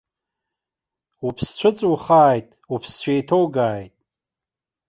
Уԥсцәа 1.25 1.69
ыҵухааит, 1.73 2.47
уԥсцәа 2.73 3.11
еиҭоугааит! 3.13 3.93